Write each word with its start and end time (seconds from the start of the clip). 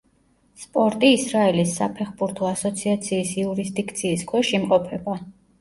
სპორტი 0.61 1.11
ისრაელის 1.17 1.75
საფეხბურთო 1.81 2.49
ასოციაციის 2.53 3.35
იურისდიქციის 3.45 4.29
ქვეშ 4.33 4.55
იმყოფება. 4.61 5.19